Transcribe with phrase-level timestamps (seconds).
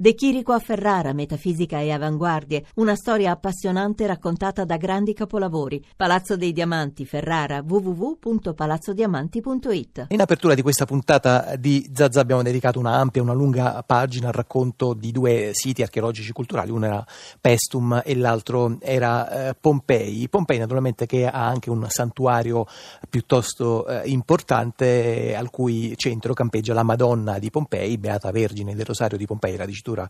[0.00, 5.84] De Chirico a Ferrara, metafisica e avanguardie, una storia appassionante raccontata da grandi capolavori.
[5.94, 10.06] Palazzo dei Diamanti, Ferrara, www.palazzodiamanti.it.
[10.08, 14.32] In apertura di questa puntata di Zazza abbiamo dedicato una ampia, una lunga pagina al
[14.32, 17.04] racconto di due siti archeologici culturali, uno era
[17.38, 20.30] Pestum e l'altro era eh, Pompei.
[20.30, 22.64] Pompei naturalmente che ha anche un santuario
[23.06, 29.18] piuttosto eh, importante al cui centro campeggia la Madonna di Pompei, Beata Vergine del Rosario
[29.18, 30.08] di Pompei, la dicitura struttura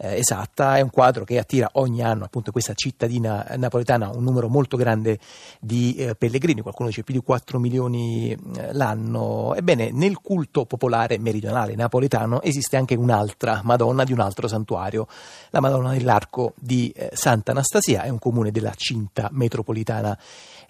[0.00, 4.48] eh, esatta, è un quadro che attira ogni anno appunto questa cittadina napoletana un numero
[4.48, 5.18] molto grande
[5.60, 9.54] di eh, pellegrini, qualcuno dice più di 4 milioni eh, l'anno.
[9.54, 15.06] Ebbene, nel culto popolare meridionale napoletano esiste anche un'altra Madonna di un altro santuario,
[15.50, 20.16] la Madonna dell'Arco di eh, Santa Anastasia, è un comune della cinta metropolitana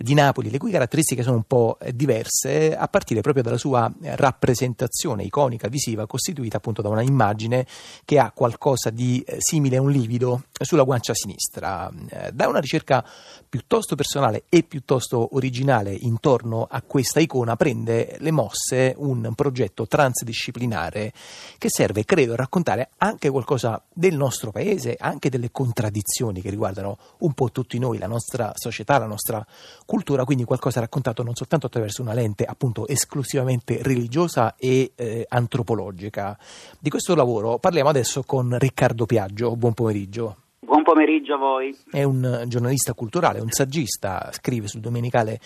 [0.00, 5.24] di Napoli, le cui caratteristiche sono un po' diverse, a partire proprio dalla sua rappresentazione
[5.24, 7.66] iconica visiva, costituita appunto da una immagine
[8.04, 11.90] che ha qualcosa di eh, simile a un livido sulla guancia sinistra.
[12.08, 13.05] Eh, da una ricerca
[13.48, 21.12] piuttosto personale e piuttosto originale intorno a questa icona prende le mosse un progetto transdisciplinare
[21.58, 26.98] che serve, credo, a raccontare anche qualcosa del nostro paese, anche delle contraddizioni che riguardano
[27.18, 29.44] un po' tutti noi, la nostra società, la nostra
[29.84, 36.38] cultura, quindi qualcosa raccontato non soltanto attraverso una lente appunto esclusivamente religiosa e eh, antropologica.
[36.78, 39.56] Di questo lavoro parliamo adesso con Riccardo Piaggio.
[39.56, 40.47] Buon pomeriggio.
[40.89, 41.77] Pomeriggio a voi.
[41.91, 45.39] È un giornalista culturale, un saggista, scrive sul Domenicale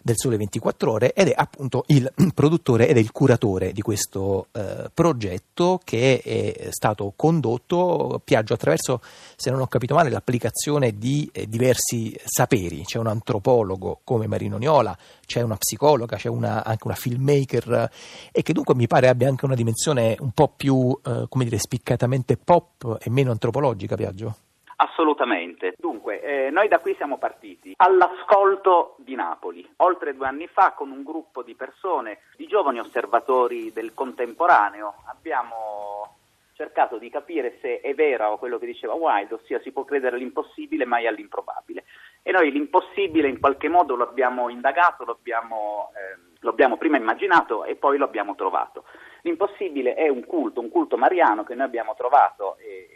[0.00, 4.46] del Sole 24 Ore ed è appunto il produttore ed è il curatore di questo
[4.52, 9.00] eh, progetto che è stato condotto, Piaggio, attraverso,
[9.34, 12.84] se non ho capito male, l'applicazione di eh, diversi saperi.
[12.84, 17.90] C'è un antropologo come Marino Niola, c'è una psicologa, c'è una, anche una filmmaker
[18.30, 21.58] e che dunque mi pare abbia anche una dimensione un po' più, eh, come dire,
[21.58, 24.36] spiccatamente pop e meno antropologica, Piaggio.
[24.76, 25.74] Assolutamente.
[25.78, 30.90] Dunque, eh, noi da qui siamo partiti all'ascolto di Napoli, oltre due anni fa con
[30.90, 36.16] un gruppo di persone, di giovani osservatori del contemporaneo, abbiamo
[36.54, 40.84] cercato di capire se è vero quello che diceva Wilde, ossia si può credere all'impossibile
[40.84, 41.84] mai all'improbabile.
[42.22, 46.96] E noi l'impossibile in qualche modo lo abbiamo indagato, lo abbiamo, eh, lo abbiamo prima
[46.96, 48.84] immaginato e poi lo abbiamo trovato.
[49.22, 52.56] L'impossibile è un culto, un culto mariano che noi abbiamo trovato.
[52.58, 52.93] E,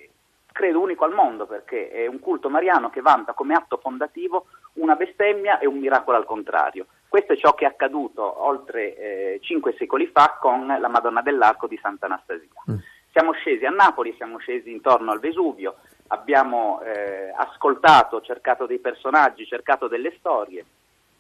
[0.59, 4.97] credo unico al mondo perché è un culto mariano che vanta come atto fondativo una
[4.97, 6.87] bestemmia e un miracolo al contrario.
[7.07, 11.69] Questo è ciò che è accaduto oltre eh, cinque secoli fa con la Madonna dell'Arco
[11.69, 12.49] di Sant'Anastasia.
[12.73, 12.77] Mm.
[13.13, 15.77] Siamo scesi a Napoli, siamo scesi intorno al Vesuvio,
[16.09, 20.65] abbiamo eh, ascoltato, cercato dei personaggi, cercato delle storie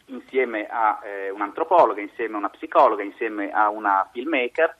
[0.06, 4.76] insieme a eh, un'antropologa, insieme a una psicologa, insieme a una filmmaker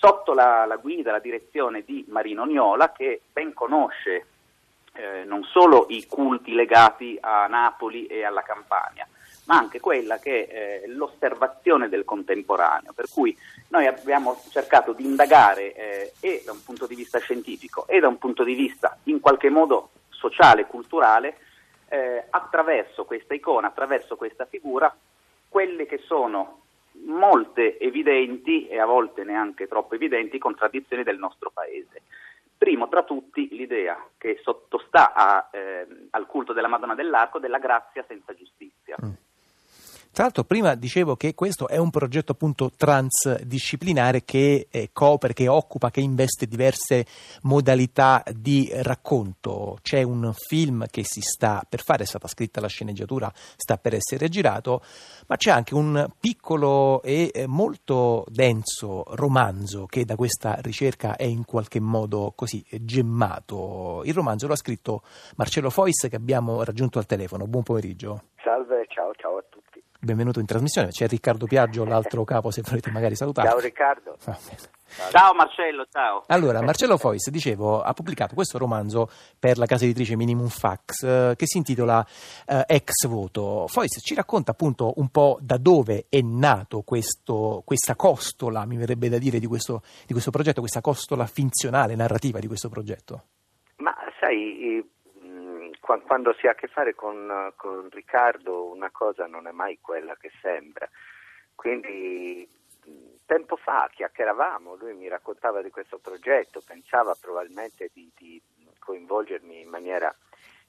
[0.00, 4.26] sotto la, la, guida, la direzione di Marino Niola che ben conosce
[4.94, 9.06] eh, non solo i culti legati a Napoli e alla Campania,
[9.44, 13.36] ma anche quella che è eh, l'osservazione del contemporaneo, per cui
[13.68, 18.08] noi abbiamo cercato di indagare eh, e da un punto di vista scientifico e da
[18.08, 21.36] un punto di vista in qualche modo sociale, culturale,
[21.88, 24.94] eh, attraverso questa icona, attraverso questa figura,
[25.46, 26.60] quelle che sono
[27.04, 32.02] molte evidenti e a volte neanche troppo evidenti contraddizioni del nostro paese.
[32.56, 38.04] Primo tra tutti l'idea che sottostà a, eh, al culto della Madonna dell'Arco della grazia
[38.06, 38.96] senza giustizia.
[39.02, 39.12] Mm.
[40.12, 45.46] Tra l'altro prima dicevo che questo è un progetto appunto transdisciplinare che eh, copre, che
[45.46, 47.06] occupa, che investe diverse
[47.42, 49.78] modalità di racconto.
[49.80, 53.94] C'è un film che si sta per fare, è stata scritta la sceneggiatura, sta per
[53.94, 54.82] essere girato,
[55.28, 61.24] ma c'è anche un piccolo e eh, molto denso romanzo che da questa ricerca è
[61.24, 64.02] in qualche modo così gemmato.
[64.04, 65.02] Il romanzo lo ha scritto
[65.36, 67.46] Marcello Fois che abbiamo raggiunto al telefono.
[67.46, 68.22] Buon pomeriggio.
[68.42, 69.59] Salve, ciao, ciao a tutti
[70.00, 70.88] benvenuto in trasmissione.
[70.88, 73.48] C'è Riccardo Piaggio, l'altro capo, se volete magari salutare.
[73.48, 74.16] Ciao Riccardo.
[74.24, 74.38] Ah,
[75.10, 76.24] ciao Marcello, ciao.
[76.26, 81.34] Allora, Marcello Fois, dicevo, ha pubblicato questo romanzo per la casa editrice Minimum Fax eh,
[81.36, 82.04] che si intitola
[82.46, 83.66] eh, Ex Voto.
[83.68, 89.08] Fois ci racconta appunto un po' da dove è nato questo, questa costola, mi verrebbe
[89.08, 93.24] da dire, di questo, di questo progetto, questa costola finzionale, narrativa di questo progetto.
[93.76, 94.84] Ma sai,
[95.98, 100.16] quando si ha a che fare con, con, Riccardo una cosa non è mai quella
[100.16, 100.88] che sembra.
[101.54, 102.48] Quindi
[103.26, 108.42] tempo fa chiacchieravamo, lui mi raccontava di questo progetto, pensava probabilmente di, di
[108.78, 110.12] coinvolgermi in maniera,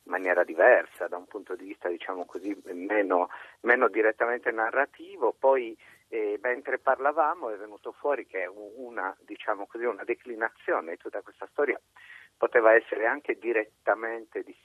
[0.03, 3.29] in maniera, diversa, da un punto di vista diciamo così meno,
[3.61, 5.75] meno direttamente narrativo, poi
[6.09, 11.47] eh, mentre parlavamo è venuto fuori che una, diciamo così, una declinazione di tutta questa
[11.51, 11.79] storia
[12.37, 14.55] poteva essere anche direttamente di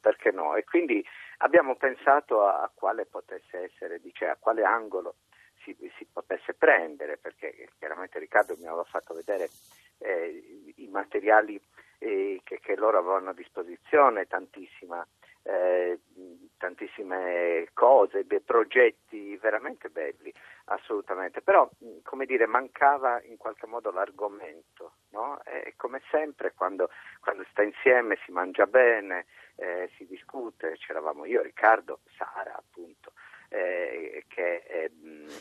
[0.00, 0.54] perché no?
[0.56, 1.04] E quindi
[1.38, 5.16] abbiamo pensato a, quale potesse essere, dice, a quale angolo
[5.62, 9.48] si, si, potesse prendere, perché chiaramente Riccardo mi aveva fatto vedere
[9.98, 11.60] eh, i materiali
[11.98, 14.26] eh, che, che, loro avevano a disposizione,
[15.42, 16.00] eh,
[16.58, 20.32] tantissime cose, dei progetti veramente belli,
[20.66, 21.40] assolutamente.
[21.40, 21.68] Però,
[22.02, 25.40] come dire, mancava in qualche modo l'argomento, no?
[25.76, 26.90] Come sempre quando,
[27.20, 29.26] quando sta insieme si mangia bene,
[29.58, 33.12] eh, si discute, c'eravamo io, Riccardo, Sara appunto.
[33.50, 34.90] Eh, che, eh,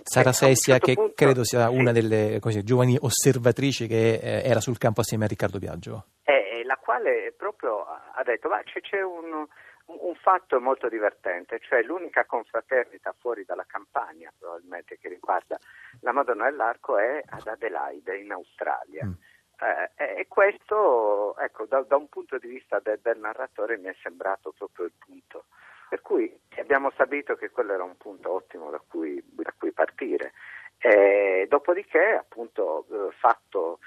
[0.02, 1.76] Sara Sessia, certo che punto, credo sia sì.
[1.76, 6.06] una delle così, giovani osservatrici che eh, era sul campo assieme a Riccardo Biagio.
[6.24, 9.46] Eh, la quale proprio ha detto: ma c'è, c'è un,
[9.86, 15.60] un, fatto molto divertente, cioè l'unica confraternita fuori dalla campagna, probabilmente, che riguarda
[16.02, 19.06] la Madonna dell'Arco è ad Adelaide, in Australia.
[19.06, 19.12] Mm.
[19.60, 23.96] Eh, e questo, ecco, da, da, un punto di vista del, del narratore mi è
[24.04, 25.46] sembrato proprio il punto
[25.88, 30.34] per cui abbiamo stabilito che quello era un punto ottimo da cui, da cui partire.
[30.80, 33.80] E dopodiché, appunto, eh, fatto,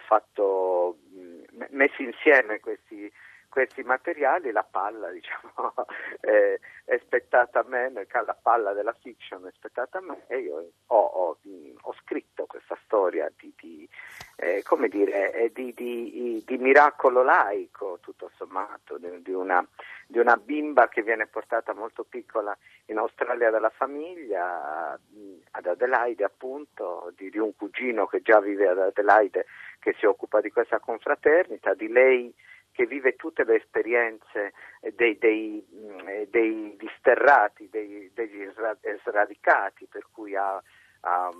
[0.00, 0.98] fatto,
[1.70, 3.10] messi insieme questi,
[3.48, 5.74] questi materiali, la palla diciamo,
[6.20, 10.70] è, è, spettata a me, la palla della fiction è spettata a me e io
[10.86, 11.38] ho, ho,
[11.80, 13.88] ho scritto questa storia di, di,
[14.36, 19.66] eh, come dire, di, di, di, miracolo laico, tutto sommato, di una,
[20.06, 22.56] di una bimba che viene portata molto piccola
[22.86, 24.98] in Australia dalla famiglia,
[25.50, 29.46] ad Adelaide appunto, di, di un cugino che già vive ad Adelaide
[29.78, 32.34] che si occupa di questa confraternita, di lei
[32.72, 34.52] che vive tutte le esperienze
[34.94, 35.66] dei, dei,
[36.30, 38.48] dei disterrati, dei, degli
[39.02, 40.62] sradicati, per cui ha,
[41.00, 41.30] ha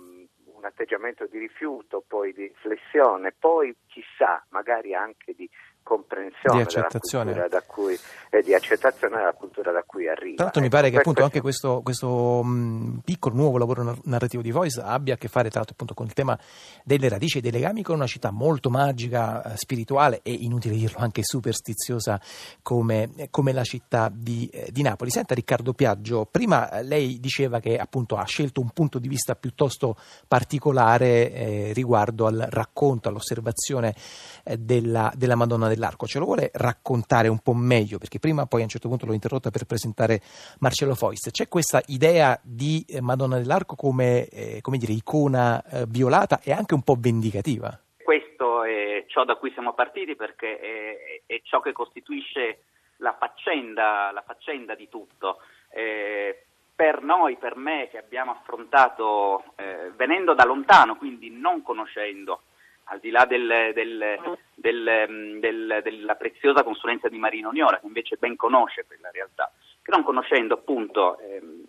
[0.59, 5.49] un atteggiamento di rifiuto, poi di flessione, poi chissà, magari anche di
[5.89, 7.33] comprensione di accettazione.
[7.33, 7.97] Della da cui,
[8.29, 10.35] eh, di accettazione della cultura da cui arriva.
[10.35, 14.51] Tra l'altro mi pare che appunto anche questo, questo mh, piccolo nuovo lavoro narrativo di
[14.51, 16.37] Voice abbia a che fare tra l'altro appunto con il tema
[16.83, 20.99] delle radici e dei legami con una città molto magica, eh, spirituale e inutile dirlo
[20.99, 22.21] anche superstiziosa
[22.61, 25.09] come, come la città di, eh, di, Napoli.
[25.09, 29.33] Senta Riccardo Piaggio, prima eh, lei diceva che appunto ha scelto un punto di vista
[29.33, 29.97] piuttosto
[30.27, 33.95] particolare eh, riguardo al racconto, all'osservazione
[34.43, 37.97] eh, della, della Madonna del dell'arco, ce lo vuole raccontare un po' meglio?
[37.97, 40.19] Perché prima poi a un certo punto l'ho interrotta per presentare
[40.59, 41.31] Marcello Foist.
[41.31, 46.51] C'è questa idea di eh, Madonna dell'arco come, eh, come dire, icona eh, violata e
[46.51, 47.79] anche un po' vendicativa?
[48.03, 52.63] Questo è ciò da cui siamo partiti perché è, è ciò che costituisce
[52.97, 55.37] la faccenda, la faccenda di tutto.
[55.71, 56.43] Eh,
[56.75, 62.41] per noi, per me che abbiamo affrontato eh, venendo da lontano, quindi non conoscendo
[62.89, 68.17] al di là del, del, del, mm, della preziosa consulenza di Marino Niola, che invece
[68.17, 69.51] ben conosce quella realtà,
[69.81, 71.63] che non conoscendo appunto ehm,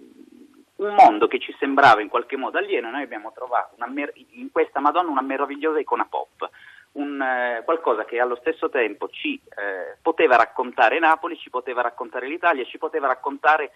[0.76, 4.81] un mondo che ci sembrava in qualche modo alieno, noi abbiamo trovato mer- in questa
[4.81, 6.49] Madonna una meravigliosa icona pop,
[6.93, 12.26] un, eh, qualcosa che allo stesso tempo ci eh, poteva raccontare Napoli, ci poteva raccontare
[12.26, 13.72] l'Italia, ci poteva raccontare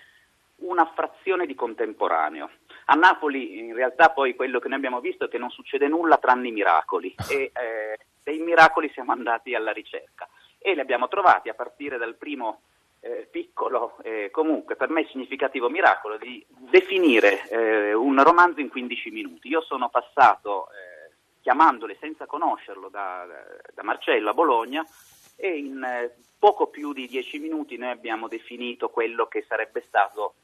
[0.56, 2.50] una frazione di contemporaneo.
[2.86, 6.18] A Napoli in realtà poi quello che noi abbiamo visto è che non succede nulla
[6.18, 10.28] tranne i miracoli e eh, dei miracoli siamo andati alla ricerca
[10.58, 12.62] e li abbiamo trovati a partire dal primo
[13.00, 19.10] eh, piccolo, eh, comunque per me significativo miracolo di definire eh, un romanzo in 15
[19.10, 19.48] minuti.
[19.48, 23.26] Io sono passato, eh, chiamandole senza conoscerlo, da,
[23.74, 24.82] da, Marcello a Bologna
[25.36, 30.34] e in eh, poco più di 10 minuti noi abbiamo definito quello che sarebbe stato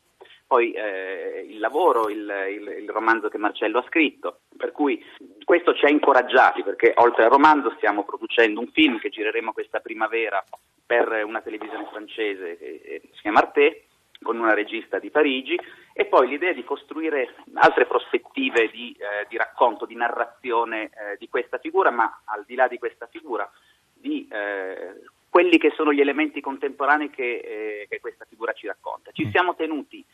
[0.50, 5.00] poi eh, il lavoro, il, il, il, romanzo che Marcello ha scritto, per cui
[5.44, 9.78] questo ci ha incoraggiati perché oltre al romanzo stiamo producendo un film che gireremo questa
[9.78, 10.44] primavera
[10.84, 13.84] per una televisione francese che si chiama Arte
[14.20, 15.56] con una regista di Parigi.
[15.92, 21.28] E poi l'idea di costruire altre prospettive di, eh, di racconto, di narrazione eh, di
[21.28, 23.48] questa figura, ma al di là di questa figura,
[23.92, 24.94] di eh,
[25.28, 29.12] quelli che sono gli elementi contemporanei che, eh, che questa figura ci racconta.
[29.12, 30.04] Ci siamo tenuti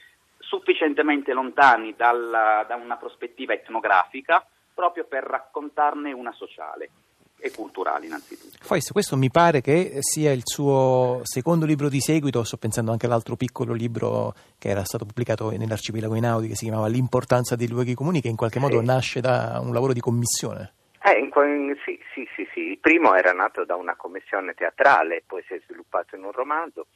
[0.46, 6.90] sufficientemente lontani dalla, da una prospettiva etnografica proprio per raccontarne una sociale
[7.38, 8.56] e culturale innanzitutto.
[8.66, 13.06] Questo, questo mi pare che sia il suo secondo libro di seguito, sto pensando anche
[13.06, 17.94] all'altro piccolo libro che era stato pubblicato nell'arcipelago Inaudi che si chiamava L'importanza dei luoghi
[17.94, 18.84] comuni che in qualche modo sì.
[18.84, 20.72] nasce da un lavoro di commissione.
[21.02, 25.42] Eh, in, sì, sì, sì, sì, il primo era nato da una commissione teatrale, poi
[25.46, 26.86] si è sviluppato in un romanzo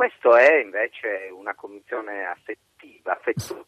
[0.00, 2.24] questo è invece una commissione
[2.80, 3.66] affettiva, affettuosa,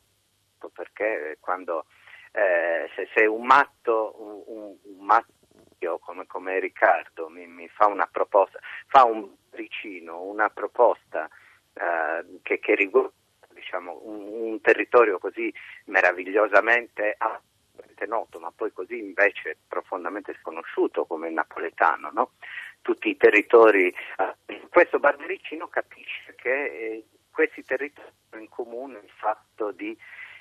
[0.73, 1.87] perché quando
[2.33, 4.14] eh, se, se, un matto,
[4.47, 10.49] un, un matto come, come Riccardo mi, mi, fa una proposta, fa un vicino, una
[10.49, 11.28] proposta
[11.75, 13.12] eh, che, che, riguarda
[13.50, 15.52] diciamo, un, un, territorio così
[15.87, 17.16] meravigliosamente
[18.07, 22.33] noto, ma poi così invece profondamente sconosciuto come il napoletano, no?
[22.81, 23.95] tutti i territori.
[24.47, 29.97] Eh, questo Barbericino capisce che eh, questi territori hanno in comune il fatto di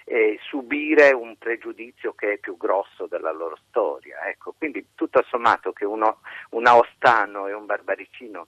[0.05, 4.27] eh, subire un pregiudizio che è più grosso della loro storia.
[4.27, 6.19] Ecco, quindi tutto sommato che uno,
[6.51, 8.47] un Aostano e un Barbaricino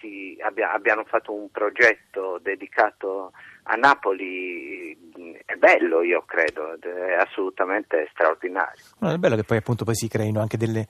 [0.00, 3.32] si, abbia, abbiano fatto un progetto dedicato
[3.64, 5.09] a Napoli
[5.50, 8.82] è bello, io credo, è assolutamente straordinario.
[8.98, 10.86] No, è bello che poi appunto poi si creino anche delle,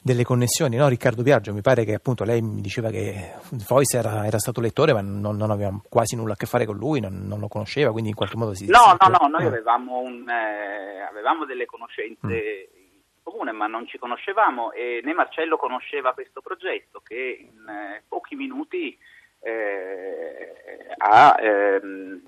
[0.00, 0.86] delle connessioni, no?
[0.86, 4.92] Riccardo Biagio, mi pare che appunto lei mi diceva che Fois era, era stato lettore
[4.92, 7.90] ma non, non, aveva quasi nulla a che fare con lui, non, non, lo conosceva,
[7.90, 8.66] quindi in qualche modo si...
[8.66, 9.10] No, si...
[9.10, 9.48] no, no, noi eh.
[9.48, 12.68] avevamo, un, eh, avevamo, delle conoscenze...
[12.70, 12.82] Mm
[13.24, 18.34] comune, ma non ci conoscevamo e né Marcello conosceva questo progetto che in eh, pochi
[18.34, 18.94] minuti
[19.40, 20.52] eh,
[20.98, 22.20] ha ehm,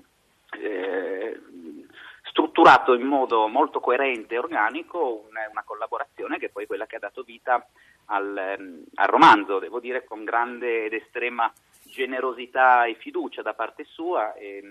[0.59, 1.39] eh,
[2.37, 6.97] strutturato in modo molto coerente e organico una, una, collaborazione che è poi quella che
[6.97, 7.67] ha dato vita
[8.05, 11.51] al, ehm, al romanzo, devo dire con grande ed estrema
[11.81, 14.61] generosità e fiducia da parte sua e,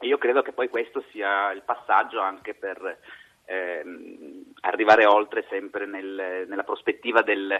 [0.00, 2.98] e io credo che poi questo sia il passaggio anche per
[3.44, 7.56] ehm, arrivare oltre sempre nel, nella prospettiva del,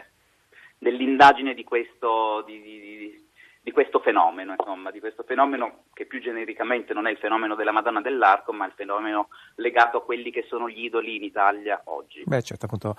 [0.77, 3.22] dell'indagine di questo, di, di,
[3.63, 7.71] di questo fenomeno, insomma, di questo fenomeno che più genericamente non è il fenomeno della
[7.71, 12.25] Madonna dell'Arco, ma il fenomeno legato a quelli che sono gli idoli in Italia oggi.
[12.27, 12.97] Beh, certo, appunto,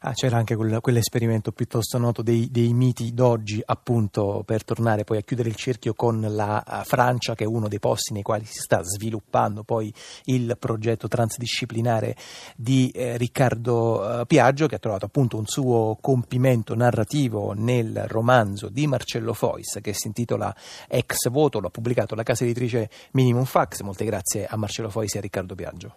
[0.00, 5.18] ah, c'era anche quel, quell'esperimento piuttosto noto dei, dei, miti d'oggi, appunto, per tornare poi
[5.18, 8.44] a chiudere il cerchio con la uh, Francia, che è uno dei posti nei quali
[8.46, 12.16] si sta sviluppando poi il progetto transdisciplinare
[12.56, 18.68] di eh, Riccardo uh, Piaggio, che ha trovato appunto un suo compimento narrativo nel romanzo
[18.68, 20.54] di Marcello Fois, che si intitola
[20.88, 23.80] Ex Voto, lo ha pubblicato la casa editrice Minimum Fax.
[23.82, 25.96] Molte grazie a Marcello Foisi e a Riccardo Biagio.